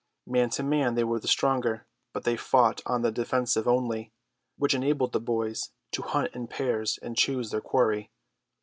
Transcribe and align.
Man 0.25 0.49
to 0.49 0.63
man 0.63 0.95
they 0.95 1.03
were 1.03 1.19
the 1.19 1.27
stronger; 1.27 1.85
but 2.11 2.23
they 2.23 2.35
fought 2.35 2.81
on 2.87 3.03
the 3.03 3.11
defensive 3.11 3.67
only, 3.67 4.11
which 4.57 4.73
enabled 4.73 5.11
the 5.11 5.19
boys 5.19 5.73
to 5.91 6.01
hunt 6.01 6.33
in 6.33 6.47
pairs 6.47 6.97
and 7.03 7.15
choose 7.15 7.51
their 7.51 7.61
quarry. 7.61 8.09